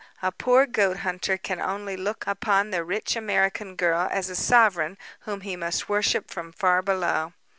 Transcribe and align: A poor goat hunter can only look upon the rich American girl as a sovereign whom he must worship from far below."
A 0.23 0.31
poor 0.31 0.65
goat 0.65 1.01
hunter 1.05 1.37
can 1.37 1.61
only 1.61 1.95
look 1.95 2.25
upon 2.25 2.71
the 2.71 2.83
rich 2.83 3.15
American 3.15 3.75
girl 3.75 4.07
as 4.09 4.31
a 4.31 4.35
sovereign 4.35 4.97
whom 5.29 5.41
he 5.41 5.55
must 5.55 5.89
worship 5.89 6.31
from 6.31 6.51
far 6.53 6.81
below." 6.81 7.33